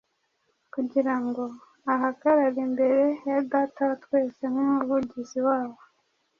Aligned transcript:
kugira 0.73 1.13
ngo 1.25 1.43
ahagarare 1.93 2.59
imbere 2.67 3.01
ya 3.29 3.39
Data 3.51 3.81
wa 3.89 3.95
twese 4.03 4.41
nk’umuvugizi 4.51 5.39
wabo. 5.47 5.79